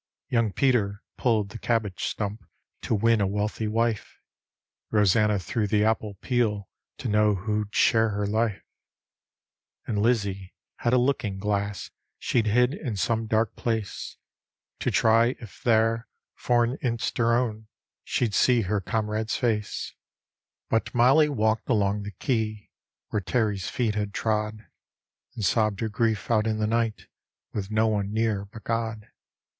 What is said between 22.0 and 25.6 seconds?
the quay where Teny's feet had trod. And